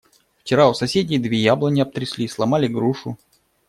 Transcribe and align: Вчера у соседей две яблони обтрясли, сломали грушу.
Вчера 0.39 0.67
у 0.67 0.73
соседей 0.73 1.19
две 1.19 1.37
яблони 1.37 1.79
обтрясли, 1.81 2.27
сломали 2.27 2.67
грушу. 2.67 3.17